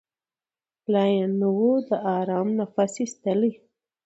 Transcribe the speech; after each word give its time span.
لا 0.93 1.03
یې 1.13 1.25
نه 1.39 1.47
وو 1.55 1.71
د 1.87 1.89
آرام 2.17 2.47
نفس 2.59 2.93
ایستلی 3.01 3.51